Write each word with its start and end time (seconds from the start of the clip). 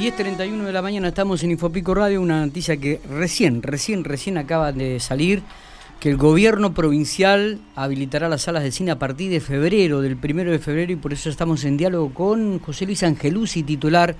10.31 0.00 0.64
de 0.64 0.72
la 0.72 0.80
mañana 0.80 1.08
estamos 1.08 1.42
en 1.42 1.50
Infopico 1.50 1.92
Radio, 1.92 2.22
una 2.22 2.46
noticia 2.46 2.78
que 2.78 3.00
recién, 3.10 3.62
recién, 3.62 4.02
recién 4.02 4.38
acaba 4.38 4.72
de 4.72 4.98
salir, 4.98 5.42
que 6.00 6.08
el 6.08 6.16
gobierno 6.16 6.72
provincial 6.72 7.60
habilitará 7.76 8.30
las 8.30 8.40
salas 8.40 8.62
de 8.62 8.72
cine 8.72 8.92
a 8.92 8.98
partir 8.98 9.30
de 9.30 9.40
febrero, 9.40 10.00
del 10.00 10.16
primero 10.16 10.52
de 10.52 10.58
febrero, 10.58 10.90
y 10.90 10.96
por 10.96 11.12
eso 11.12 11.28
estamos 11.28 11.66
en 11.66 11.76
diálogo 11.76 12.14
con 12.14 12.60
José 12.60 12.86
Luis 12.86 13.02
Angelusi, 13.02 13.62
titular 13.62 14.16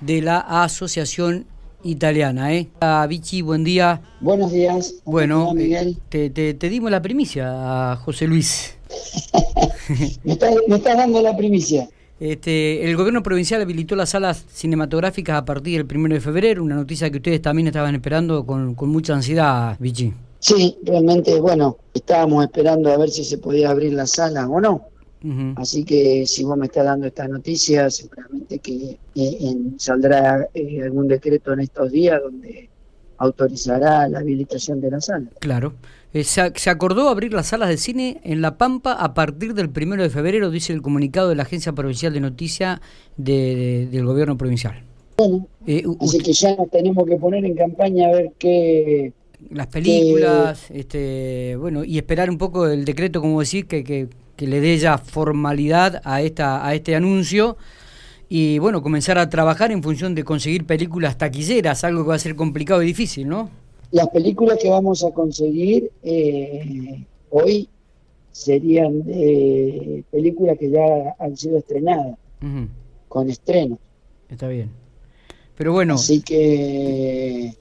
de 0.00 0.20
la 0.20 0.40
Asociación 0.40 1.46
Italiana. 1.84 2.52
¿eh? 2.52 2.66
A 2.80 3.06
Vichy, 3.06 3.42
buen 3.42 3.62
día. 3.62 4.02
Buenos 4.20 4.50
días. 4.50 4.96
Bueno, 5.04 5.54
Miguel. 5.54 5.96
Te, 6.08 6.30
te, 6.30 6.68
dimos 6.68 6.90
la 6.90 7.00
primicia, 7.00 7.94
José 8.04 8.26
Luis. 8.26 8.74
me, 10.24 10.32
estás, 10.32 10.56
me 10.66 10.74
estás 10.74 10.96
dando 10.96 11.22
la 11.22 11.36
primicia. 11.36 11.88
Este, 12.20 12.84
el 12.84 12.96
gobierno 12.96 13.22
provincial 13.22 13.62
habilitó 13.62 13.96
las 13.96 14.10
salas 14.10 14.44
cinematográficas 14.52 15.38
a 15.38 15.44
partir 15.46 15.84
del 15.84 15.98
1 15.98 16.14
de 16.14 16.20
febrero, 16.20 16.62
una 16.62 16.74
noticia 16.74 17.10
que 17.10 17.16
ustedes 17.16 17.40
también 17.40 17.68
estaban 17.68 17.94
esperando 17.94 18.44
con, 18.44 18.76
mucha 18.76 19.14
ansiedad, 19.14 19.74
Vichy. 19.80 20.12
Sí, 20.38 20.76
realmente, 20.84 21.40
bueno, 21.40 21.78
estábamos 21.94 22.44
esperando 22.44 22.92
a 22.92 22.98
ver 22.98 23.08
si 23.08 23.24
se 23.24 23.38
podía 23.38 23.70
abrir 23.70 23.94
la 23.94 24.06
sala 24.06 24.46
o 24.46 24.60
no. 24.60 24.86
Así 25.56 25.84
que 25.84 26.26
si 26.26 26.44
vos 26.44 26.56
me 26.56 26.64
estás 26.64 26.86
dando 26.86 27.06
esta 27.06 27.28
noticia, 27.28 27.90
seguramente 27.90 28.58
que 28.58 28.98
eh, 29.14 29.56
saldrá 29.76 30.48
eh, 30.54 30.82
algún 30.82 31.08
decreto 31.08 31.52
en 31.52 31.60
estos 31.60 31.92
días 31.92 32.22
donde 32.22 32.69
autorizará 33.20 34.08
la 34.08 34.18
habilitación 34.18 34.80
de 34.80 34.90
la 34.90 35.00
sala. 35.00 35.26
Claro. 35.38 35.74
Eh, 36.12 36.24
se, 36.24 36.70
acordó 36.70 37.08
abrir 37.08 37.32
las 37.32 37.48
salas 37.48 37.68
de 37.68 37.76
cine 37.76 38.20
en 38.24 38.40
La 38.40 38.58
Pampa 38.58 38.94
a 38.94 39.14
partir 39.14 39.54
del 39.54 39.70
primero 39.70 40.02
de 40.02 40.10
febrero, 40.10 40.50
dice 40.50 40.72
el 40.72 40.82
comunicado 40.82 41.28
de 41.28 41.36
la 41.36 41.44
Agencia 41.44 41.72
Provincial 41.72 42.12
de 42.12 42.20
Noticias 42.20 42.80
del 43.16 44.04
Gobierno 44.04 44.36
Provincial. 44.36 44.82
Bueno, 45.18 45.46
eh, 45.66 45.84
así 46.00 46.18
que 46.18 46.32
ya 46.32 46.56
nos 46.56 46.70
tenemos 46.70 47.06
que 47.06 47.16
poner 47.16 47.44
en 47.44 47.54
campaña 47.54 48.08
a 48.08 48.12
ver 48.12 48.32
qué... 48.38 49.12
Las 49.50 49.68
películas, 49.68 50.70
este, 50.70 51.56
bueno, 51.56 51.84
y 51.84 51.96
esperar 51.98 52.28
un 52.28 52.38
poco 52.38 52.66
el 52.66 52.84
decreto, 52.84 53.20
como 53.20 53.40
decir, 53.40 53.66
que, 53.66 53.84
que, 53.84 54.08
que 54.36 54.46
le 54.46 54.60
dé 54.60 54.76
ya 54.78 54.98
formalidad 54.98 56.02
a, 56.04 56.20
esta, 56.20 56.66
a 56.66 56.74
este 56.74 56.94
anuncio 56.94 57.56
y 58.32 58.60
bueno, 58.60 58.80
comenzar 58.80 59.18
a 59.18 59.28
trabajar 59.28 59.72
en 59.72 59.82
función 59.82 60.14
de 60.14 60.22
conseguir 60.22 60.64
películas 60.64 61.18
taquilleras, 61.18 61.82
algo 61.82 62.04
que 62.04 62.10
va 62.10 62.14
a 62.14 62.20
ser 62.20 62.36
complicado 62.36 62.80
y 62.80 62.86
difícil, 62.86 63.28
¿no? 63.28 63.50
Las 63.90 64.08
películas 64.10 64.56
que 64.62 64.70
vamos 64.70 65.02
a 65.02 65.10
conseguir 65.10 65.90
eh, 66.04 67.04
hoy 67.30 67.68
serían 68.30 69.02
de 69.02 70.04
películas 70.12 70.56
que 70.58 70.70
ya 70.70 71.16
han 71.18 71.36
sido 71.36 71.58
estrenadas, 71.58 72.16
con 73.08 73.28
estreno. 73.28 73.80
Está 74.28 74.46
bien. 74.46 74.70
Pero 75.56 75.72
bueno. 75.72 75.94
Así 75.94 76.22
que, 76.22 77.52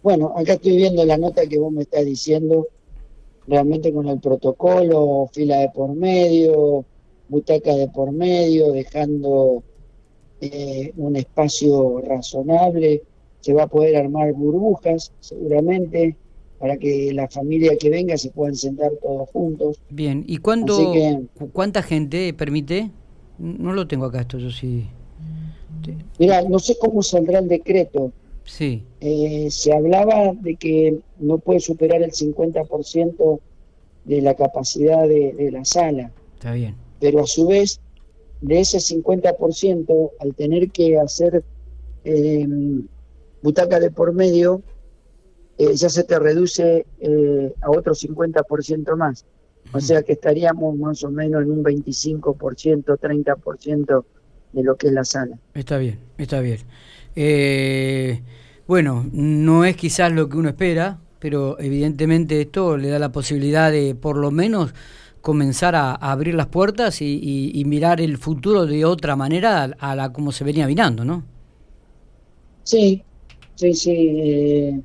bueno, 0.00 0.32
acá 0.36 0.52
estoy 0.52 0.76
viendo 0.76 1.04
la 1.04 1.18
nota 1.18 1.44
que 1.48 1.58
vos 1.58 1.72
me 1.72 1.82
estás 1.82 2.04
diciendo, 2.04 2.68
realmente 3.48 3.92
con 3.92 4.06
el 4.06 4.20
protocolo, 4.20 5.28
fila 5.32 5.58
de 5.58 5.70
por 5.70 5.92
medio, 5.92 6.84
butacas 7.28 7.76
de 7.76 7.88
por 7.88 8.12
medio, 8.12 8.70
dejando 8.70 9.64
eh, 10.52 10.92
un 10.96 11.16
espacio 11.16 12.00
razonable, 12.00 13.02
se 13.40 13.52
va 13.52 13.64
a 13.64 13.66
poder 13.66 13.96
armar 13.96 14.32
burbujas 14.32 15.12
seguramente 15.20 16.16
para 16.58 16.76
que 16.76 17.12
la 17.12 17.28
familia 17.28 17.76
que 17.76 17.90
venga 17.90 18.16
se 18.16 18.30
puedan 18.30 18.56
sentar 18.56 18.92
todos 19.02 19.28
juntos. 19.30 19.80
Bien, 19.90 20.24
¿y 20.26 20.38
cuánto, 20.38 20.94
cuánta 21.52 21.82
gente 21.82 22.32
permite? 22.32 22.90
No 23.38 23.72
lo 23.72 23.86
tengo 23.86 24.06
acá 24.06 24.22
esto, 24.22 24.38
yo 24.38 24.50
sí. 24.50 24.86
Mira, 26.18 26.42
no 26.42 26.58
sé 26.58 26.76
cómo 26.78 27.02
saldrá 27.02 27.40
el 27.40 27.48
decreto. 27.48 28.12
Sí. 28.44 28.82
Eh, 29.00 29.48
se 29.50 29.72
hablaba 29.72 30.32
de 30.40 30.56
que 30.56 30.98
no 31.18 31.38
puede 31.38 31.60
superar 31.60 32.02
el 32.02 32.12
50% 32.12 33.40
de 34.04 34.22
la 34.22 34.34
capacidad 34.34 35.06
de, 35.08 35.32
de 35.32 35.50
la 35.50 35.64
sala. 35.64 36.12
Está 36.34 36.52
bien. 36.52 36.76
Pero 37.00 37.20
a 37.20 37.26
su 37.26 37.46
vez 37.46 37.80
de 38.44 38.60
ese 38.60 38.78
50%, 38.78 40.10
al 40.20 40.34
tener 40.34 40.70
que 40.70 40.98
hacer 40.98 41.42
eh, 42.04 42.46
butaca 43.42 43.80
de 43.80 43.90
por 43.90 44.12
medio, 44.12 44.62
eh, 45.56 45.74
ya 45.74 45.88
se 45.88 46.04
te 46.04 46.18
reduce 46.18 46.84
eh, 47.00 47.54
a 47.62 47.70
otro 47.70 47.94
50% 47.94 48.96
más. 48.96 49.24
O 49.72 49.80
sea 49.80 50.02
que 50.02 50.12
estaríamos 50.12 50.76
más 50.76 51.02
o 51.04 51.10
menos 51.10 51.42
en 51.42 51.52
un 51.52 51.64
25%, 51.64 52.84
30% 52.84 54.04
de 54.52 54.62
lo 54.62 54.76
que 54.76 54.88
es 54.88 54.92
la 54.92 55.04
sala. 55.04 55.38
Está 55.54 55.78
bien, 55.78 55.98
está 56.18 56.40
bien. 56.40 56.60
bueno, 58.66 59.08
no 59.10 59.64
es 59.64 59.74
quizás 59.76 60.12
lo 60.12 60.28
que 60.28 60.36
uno 60.36 60.50
espera, 60.50 61.00
pero 61.18 61.58
evidentemente 61.58 62.42
esto 62.42 62.76
le 62.76 62.88
da 62.90 62.98
la 62.98 63.10
posibilidad 63.10 63.72
de 63.72 63.94
por 63.94 64.18
lo 64.18 64.30
menos 64.30 64.74
comenzar 65.24 65.74
a, 65.74 65.94
abrir 65.94 66.34
las 66.34 66.48
puertas 66.48 67.00
y, 67.00 67.62
mirar 67.66 68.02
el 68.02 68.18
futuro 68.18 68.66
de 68.66 68.84
otra 68.84 69.16
manera 69.16 69.64
a, 69.78 69.96
la 69.96 70.12
como 70.12 70.32
se 70.32 70.44
venía 70.44 70.66
mirando, 70.66 71.02
¿no? 71.02 71.24
Sí, 72.62 73.02
sí, 73.54 73.72
sí. 73.72 73.90
Eh, 73.90 74.80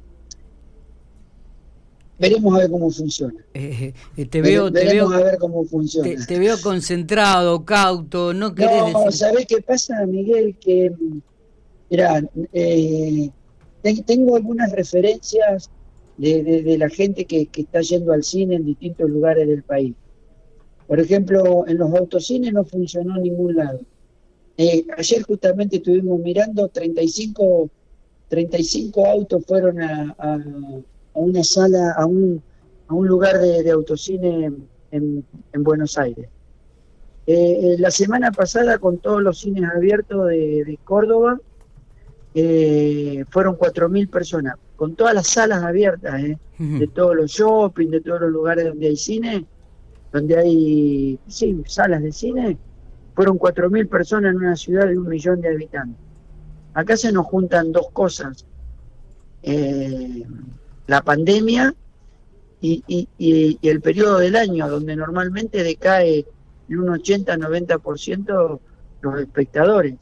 veremos 2.18 2.56
a 2.56 2.60
ver 2.60 2.72
cómo 2.72 2.90
funciona. 2.90 3.46
Eh, 3.54 3.94
eh, 4.16 4.26
te 4.28 4.42
veo, 4.42 4.72
te 4.72 4.86
veo, 4.86 5.12
a 5.12 5.18
ver 5.22 5.38
cómo 5.40 5.66
funciona. 5.66 6.26
Te, 6.26 6.40
veo 6.40 6.56
concentrado, 6.62 7.66
cauto, 7.66 8.34
no 8.34 8.56
querés 8.56 8.94
no, 8.94 9.12
¿sabés 9.12 9.46
qué 9.46 9.62
pasa, 9.62 10.06
Miguel? 10.06 10.56
Que, 10.58 10.90
mira, 11.90 12.24
tengo 14.06 14.38
algunas 14.38 14.72
referencias 14.72 15.70
de, 16.16 16.78
la 16.80 16.88
gente 16.88 17.26
que, 17.26 17.48
que, 17.48 17.64
está 17.64 17.82
yendo 17.82 18.14
al 18.14 18.24
cine 18.24 18.56
en 18.56 18.66
distintos 18.66 19.10
lugares 19.10 19.46
del 19.46 19.64
país. 19.64 19.94
Por 20.90 21.00
ejemplo, 21.00 21.66
en 21.68 21.78
los 21.78 21.94
autocines 21.94 22.52
no 22.52 22.66
funcionó 22.66 23.18
en 23.18 23.22
ningún 23.22 23.56
lado. 23.56 23.80
Eh, 24.58 24.88
ayer 24.98 25.22
justamente 25.22 25.76
estuvimos 25.76 26.20
mirando 26.20 26.68
35, 26.68 27.70
35 28.28 29.06
autos 29.06 29.46
fueron 29.46 29.80
a, 29.84 30.16
una 31.14 31.44
sala, 31.44 31.92
a 31.96 32.08
un, 32.08 32.42
a 32.88 32.96
un 32.96 33.08
lugar 33.08 33.38
de, 33.40 33.70
autocine 33.70 34.52
en, 34.90 35.26
Buenos 35.54 35.96
Aires. 35.96 36.28
Eh, 37.28 37.36
eh, 37.36 37.76
la 37.78 37.92
semana 37.92 38.32
pasada, 38.32 38.80
con 38.80 38.98
todos 38.98 39.22
los 39.22 39.38
cines 39.38 39.70
abiertos 39.70 40.28
de, 40.30 40.80
Córdoba, 40.86 41.40
fueron 42.34 43.56
4.000 43.60 44.10
personas, 44.10 44.56
con 44.76 44.96
todas 44.96 45.14
las 45.14 45.28
salas 45.28 45.62
abiertas, 45.62 46.20
de 46.58 46.88
todos 46.88 47.16
los 47.16 47.30
shopping, 47.30 47.90
de 47.90 48.02
todos 48.02 48.22
los 48.22 48.32
lugares 48.32 48.66
donde 48.66 48.88
hay 48.88 48.98
cine, 48.98 49.46
donde 50.12 50.38
hay 50.38 51.20
sí, 51.28 51.62
salas 51.66 52.02
de 52.02 52.12
cine, 52.12 52.58
fueron 53.16 53.38
4.000 53.38 53.90
personas 53.90 54.32
en 54.32 54.38
una 54.38 54.56
ciudad 54.56 54.88
de 54.88 54.98
un 54.98 55.08
millón 55.08 55.42
de 55.42 55.50
habitantes. 55.50 56.02
Acá 56.74 56.96
se 56.96 57.12
nos 57.12 57.26
juntan 57.26 57.72
dos 57.72 57.90
cosas, 57.92 58.46
eh, 59.44 60.24
la 60.88 61.02
pandemia 61.02 61.74
y, 62.62 63.60
el 63.62 63.82
periodo 63.82 64.20
del 64.20 64.36
año, 64.36 64.70
donde 64.70 64.96
normalmente 64.96 65.64
decae 65.64 66.26
en 66.70 66.80
un 66.80 66.88
80-90% 66.88 68.60
los 69.02 69.20
espectadores. 69.20 69.96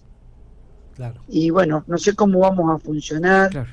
Y 1.28 1.50
bueno, 1.52 1.84
no 1.88 1.98
sé 1.98 2.16
cómo 2.16 2.40
vamos 2.40 2.76
a 2.76 2.84
funcionar 2.84 3.68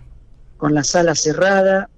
con 0.57 0.75
la 0.75 0.85
sala 0.85 1.15
cerrada, 1.15 1.89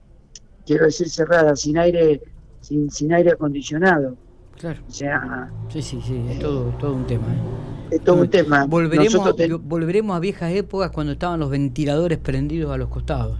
quiero 0.64 0.86
decir 0.86 1.08
cerrada, 1.10 1.56
sin 1.56 1.78
aire, 1.78 2.22
sin, 2.60 2.90
sin 2.90 3.12
aire 3.12 3.32
acondicionado. 3.32 4.16
Claro. 4.58 4.80
O 4.88 4.90
sea, 4.90 5.50
sí, 5.68 5.82
sí, 5.82 6.00
sí, 6.06 6.24
es 6.30 6.38
todo, 6.38 6.74
todo 6.78 6.94
un 6.94 7.06
tema. 7.06 7.26
¿eh? 7.26 7.94
Es 7.96 8.00
todo 8.02 8.22
un 8.22 8.30
tema. 8.30 8.64
Volveremos, 8.64 9.34
volveremos 9.62 10.16
a 10.16 10.20
viejas 10.20 10.52
épocas 10.52 10.90
cuando 10.90 11.12
estaban 11.12 11.40
los 11.40 11.50
ventiladores 11.50 12.18
prendidos 12.18 12.72
a 12.72 12.76
los 12.76 12.88
costados. 12.88 13.38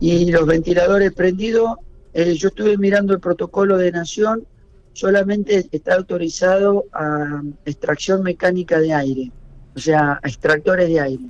Y 0.00 0.30
los 0.30 0.46
ventiladores 0.46 1.12
prendidos, 1.12 1.76
eh, 2.14 2.34
yo 2.34 2.48
estuve 2.48 2.78
mirando 2.78 3.12
el 3.12 3.20
protocolo 3.20 3.76
de 3.76 3.92
Nación, 3.92 4.46
solamente 4.92 5.68
está 5.70 5.94
autorizado 5.94 6.84
a 6.92 7.42
extracción 7.64 8.22
mecánica 8.22 8.80
de 8.80 8.92
aire, 8.94 9.32
o 9.74 9.78
sea, 9.78 10.20
a 10.22 10.28
extractores 10.28 10.88
de 10.88 11.00
aire. 11.00 11.24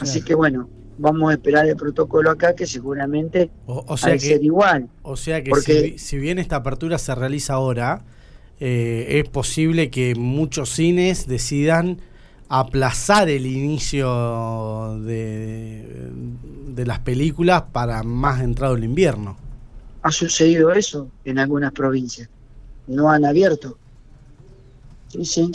Así 0.00 0.22
que 0.22 0.34
bueno, 0.34 0.68
vamos 0.98 1.30
a 1.30 1.34
esperar 1.34 1.66
el 1.66 1.76
protocolo 1.76 2.30
acá 2.30 2.54
que 2.54 2.66
seguramente 2.66 3.50
o, 3.66 3.96
sea 3.96 4.18
ser 4.18 4.42
igual. 4.42 4.88
O 5.02 5.16
sea 5.16 5.42
que 5.42 5.50
porque, 5.50 5.98
si, 5.98 6.18
bien 6.18 6.38
esta 6.38 6.56
apertura 6.56 6.98
se 6.98 7.14
realiza 7.14 7.54
ahora, 7.54 8.04
eh, 8.60 9.20
es 9.24 9.28
posible 9.28 9.90
que 9.90 10.14
muchos 10.14 10.70
cines 10.70 11.26
decidan 11.26 11.98
aplazar 12.48 13.28
el 13.28 13.46
inicio 13.46 14.98
de, 15.00 16.10
de 16.68 16.86
las 16.86 17.00
películas 17.00 17.64
para 17.72 18.02
más 18.02 18.40
entrado 18.40 18.74
el 18.74 18.84
invierno. 18.84 19.36
Ha 20.02 20.12
sucedido 20.12 20.72
eso 20.72 21.08
en 21.24 21.38
algunas 21.38 21.72
provincias. 21.72 22.28
No 22.86 23.10
han 23.10 23.24
abierto. 23.24 23.78
Sí, 25.08 25.24
sí. 25.24 25.52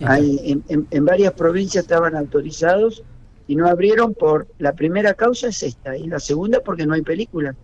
en, 0.00 1.04
varias 1.04 1.32
provincias 1.32 1.84
estaban 1.84 2.16
autorizados 2.16 3.02
y 3.48 3.56
no 3.56 3.66
abrieron 3.66 4.14
por 4.14 4.46
la 4.58 4.74
primera 4.74 5.14
causa 5.14 5.48
es 5.48 5.62
esta 5.62 5.96
y 5.96 6.06
la 6.06 6.20
segunda 6.20 6.60
porque 6.60 6.86
no 6.86 6.94
hay 6.94 7.02
películas. 7.02 7.56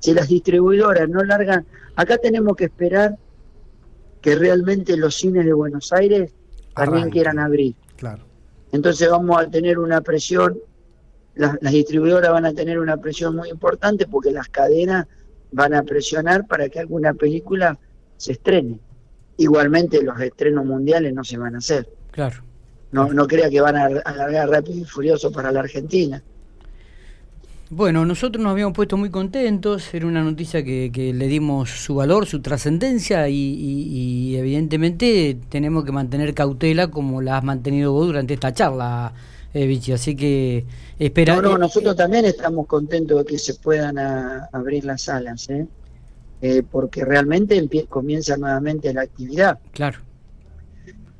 Si 0.00 0.14
las 0.14 0.28
distribuidoras 0.28 1.08
no 1.08 1.22
largan, 1.22 1.66
acá 1.94 2.16
tenemos 2.16 2.56
que 2.56 2.64
esperar 2.64 3.16
que 4.22 4.34
realmente 4.34 4.96
los 4.96 5.14
cines 5.14 5.44
de 5.44 5.52
Buenos 5.52 5.92
Aires 5.92 6.32
también 6.74 7.10
quieran 7.10 7.38
abrir. 7.38 7.74
Claro. 7.96 8.24
Entonces 8.72 9.08
vamos 9.10 9.38
a 9.38 9.48
tener 9.48 9.78
una 9.78 10.00
presión, 10.00 10.58
las, 11.34 11.58
las 11.60 11.72
distribuidoras 11.72 12.30
van 12.30 12.46
a 12.46 12.54
tener 12.54 12.78
una 12.78 12.96
presión 12.96 13.36
muy 13.36 13.50
importante 13.50 14.06
porque 14.06 14.30
las 14.30 14.48
cadenas 14.48 15.06
van 15.52 15.74
a 15.74 15.82
presionar 15.82 16.46
para 16.46 16.70
que 16.70 16.80
alguna 16.80 17.12
película 17.12 17.78
se 18.16 18.32
estrene. 18.32 18.80
Igualmente 19.36 20.02
los 20.02 20.18
estrenos 20.18 20.64
mundiales 20.64 21.12
no 21.12 21.24
se 21.24 21.36
van 21.36 21.56
a 21.56 21.58
hacer. 21.58 21.88
Claro. 22.10 22.42
No, 22.92 23.12
no 23.12 23.26
crea 23.26 23.50
que 23.50 23.60
van 23.60 23.76
a 23.76 23.84
alargar 23.84 24.48
rápido 24.48 24.78
y 24.78 24.84
furioso 24.84 25.30
para 25.32 25.50
la 25.50 25.60
Argentina. 25.60 26.22
Bueno, 27.68 28.06
nosotros 28.06 28.40
nos 28.42 28.52
habíamos 28.52 28.74
puesto 28.74 28.96
muy 28.96 29.10
contentos, 29.10 29.92
era 29.92 30.06
una 30.06 30.22
noticia 30.22 30.62
que, 30.62 31.12
le 31.12 31.26
dimos 31.26 31.68
su 31.70 31.96
valor, 31.96 32.26
su 32.26 32.40
trascendencia 32.40 33.28
y, 33.28 34.36
evidentemente 34.36 35.36
tenemos 35.48 35.84
que 35.84 35.90
mantener 35.90 36.32
cautela 36.32 36.88
como 36.88 37.20
la 37.20 37.38
has 37.38 37.44
mantenido 37.44 37.92
vos 37.92 38.06
durante 38.06 38.34
esta 38.34 38.52
charla, 38.52 39.12
eh, 39.52 39.66
Vichy, 39.66 39.92
así 39.92 40.14
que 40.14 40.64
espera. 40.98 41.34
No, 41.36 41.42
no, 41.42 41.58
nosotros 41.58 41.96
también 41.96 42.24
estamos 42.24 42.68
contentos 42.68 43.18
de 43.18 43.24
que 43.24 43.38
se 43.38 43.54
puedan 43.54 43.98
abrir 43.98 44.84
las 44.84 45.02
salas, 45.02 45.48
¿eh? 45.50 45.66
Eh, 46.42 46.62
porque 46.70 47.04
realmente 47.04 47.66
comienza 47.88 48.36
nuevamente 48.36 48.92
la 48.92 49.02
actividad. 49.02 49.58
Claro. 49.72 50.05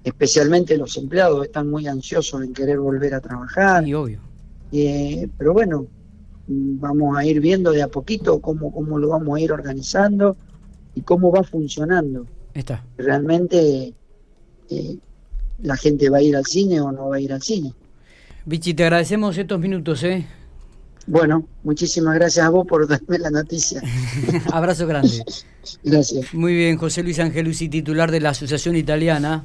Especialmente 0.07 0.77
los 0.77 0.97
empleados 0.99 1.45
están 1.45 1.69
muy 1.69 1.89
ansiosos 1.89 2.41
en 2.41 2.55
querer 2.55 2.79
volver 2.79 3.13
a 3.13 3.21
trabajar. 3.21 3.85
Y 3.85 3.93
obvio. 3.93 4.21
Eh, 4.71 5.29
pero 5.37 5.53
bueno, 5.53 5.89
vamos 6.47 7.19
a 7.19 7.25
ir 7.25 7.41
viendo 7.41 7.73
de 7.73 7.83
a 7.83 7.89
poquito 7.89 8.41
cómo, 8.41 8.73
cómo 8.73 9.01
lo 9.01 9.09
vamos 9.09 9.37
a 9.37 9.41
ir 9.41 9.51
organizando 9.51 10.37
y 10.95 11.01
cómo 11.01 11.33
va 11.33 11.43
funcionando. 11.43 12.25
Está. 12.55 12.85
Realmente 12.97 13.93
eh, 14.71 14.97
la 15.63 15.77
gente 15.77 16.09
va 16.09 16.19
a 16.19 16.23
ir 16.23 16.37
al 16.37 16.47
cine 16.47 16.81
o 16.81 16.93
no 16.93 17.09
va 17.09 17.17
a 17.17 17.21
ir 17.21 17.33
al 17.33 17.43
cine. 17.43 17.75
Vichy, 18.45 18.75
te 18.75 18.85
agradecemos 18.85 19.37
estos 19.37 19.59
minutos, 19.59 20.05
¿eh? 20.05 20.25
Bueno, 21.09 21.49
muchísimas 21.65 22.15
gracias 22.15 22.47
a 22.47 22.51
vos 22.51 22.65
por 22.65 22.87
darme 22.87 23.19
la 23.19 23.31
noticia. 23.31 23.83
Abrazo 24.53 24.87
grande. 24.87 25.25
gracias. 25.83 26.33
Muy 26.33 26.55
bien, 26.55 26.77
José 26.79 27.03
Luis 27.03 27.19
Angelusi, 27.19 27.69
titular 27.69 28.13
de 28.13 28.21
la 28.21 28.31
Asociación 28.31 28.77
Italiana 28.77 29.45